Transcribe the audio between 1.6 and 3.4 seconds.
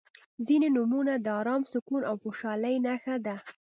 سکون او خوشحالۍ نښه ده.